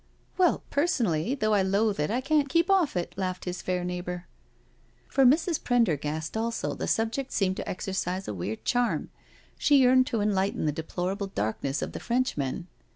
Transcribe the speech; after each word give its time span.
Well, 0.35 0.63
personally, 0.71 1.35
though 1.35 1.53
I 1.53 1.61
loathe 1.61 1.99
it 1.99 2.09
I 2.09 2.21
can't 2.21 2.49
keep 2.49 2.71
off 2.71 2.97
it," 2.97 3.13
laughed 3.17 3.45
his 3.45 3.61
fair 3.61 3.83
neighbour. 3.83 4.25
For 5.07 5.23
Mrs. 5.25 5.63
Prendergast 5.63 6.35
also 6.35 6.73
the 6.73 6.87
subject 6.87 7.31
seemed 7.31 7.57
to 7.57 7.69
exercise 7.69 8.27
a 8.27 8.33
weird 8.33 8.65
charm. 8.65 9.11
She 9.59 9.77
yearned 9.77 10.07
to 10.07 10.19
enlighten 10.21 10.65
the 10.65 10.71
deplorable 10.71 11.27
darkness 11.27 11.83
of 11.83 11.91
the 11.91 11.99
Frenchman. 11.99 12.65